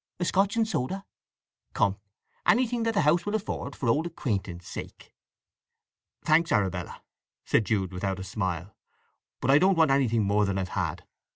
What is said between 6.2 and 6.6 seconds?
"Thanks,